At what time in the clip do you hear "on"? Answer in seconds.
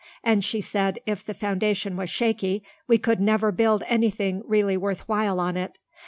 5.39-5.55